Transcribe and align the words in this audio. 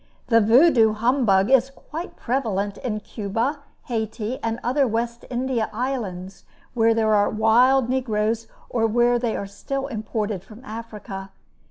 The 0.29 0.41
Vaudoux 0.41 0.93
humbug 0.95 1.51
is 1.51 1.69
quite 1.69 2.15
prevalent 2.15 2.79
in 2.79 3.01
Cuba, 3.01 3.59
Hayti, 3.83 4.39
and 4.41 4.59
other 4.63 4.87
West 4.87 5.25
India 5.29 5.69
islands, 5.71 6.43
where 6.73 6.95
there 6.95 7.13
are 7.13 7.29
wild 7.29 7.87
negroes, 7.87 8.47
or 8.67 8.87
where 8.87 9.19
they 9.19 9.37
are 9.37 9.45
still 9.45 9.85
imported 9.85 10.43
from 10.43 10.65
Africa. 10.65 11.29